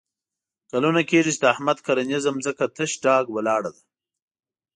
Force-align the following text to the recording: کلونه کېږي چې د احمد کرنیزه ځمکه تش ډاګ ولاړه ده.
کلونه 0.71 1.01
کېږي 1.09 1.31
چې 1.35 1.41
د 1.41 1.45
احمد 1.53 1.77
کرنیزه 1.85 2.23
ځمکه 2.25 2.65
تش 2.75 2.91
ډاګ 3.03 3.25
ولاړه 3.31 3.69
ده. 3.75 3.81